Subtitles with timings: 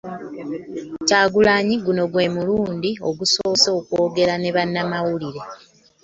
[1.07, 5.41] Kyagulanyi guno gwe mulundi ogusoose okwogerako ne bannamawulire